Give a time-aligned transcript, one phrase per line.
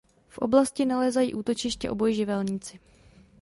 [0.29, 2.79] V oblasti nalézají útočiště obojživelníci.